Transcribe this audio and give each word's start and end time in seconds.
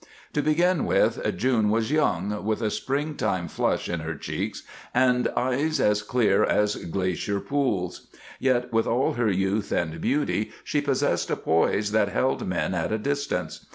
To 0.33 0.41
begin 0.41 0.87
with, 0.87 1.21
June 1.37 1.69
was 1.69 1.91
young, 1.91 2.43
with 2.43 2.63
a 2.63 2.71
springtime 2.71 3.47
flush 3.47 3.87
in 3.87 3.99
her 3.99 4.15
cheeks, 4.15 4.63
and 4.95 5.27
eyes 5.37 5.79
as 5.79 6.01
clear 6.01 6.43
as 6.43 6.75
glacier 6.75 7.39
pools. 7.39 8.07
Yet 8.39 8.73
with 8.73 8.87
all 8.87 9.13
her 9.13 9.29
youth 9.31 9.71
and 9.71 10.01
beauty, 10.01 10.49
she 10.63 10.81
possessed 10.81 11.29
a 11.29 11.35
poise 11.35 11.91
that 11.91 12.09
held 12.09 12.47
men 12.47 12.73
at 12.73 12.91
a 12.91 12.97
distance. 12.97 13.67